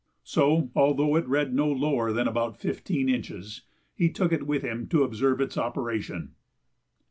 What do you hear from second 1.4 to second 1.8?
no